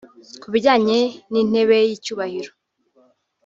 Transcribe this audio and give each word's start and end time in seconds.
Ku 0.41 0.47
bijyanye 0.53 0.99
n’intebe 1.31 1.77
y’icyubahiro 1.89 2.51